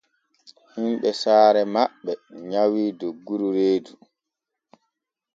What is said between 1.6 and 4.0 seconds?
maɓɓe nyawii dogguru reedu.